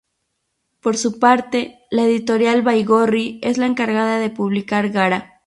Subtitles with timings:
[0.79, 5.39] Por su parte, la editorial Baigorri es la encargada de publicar "Gara".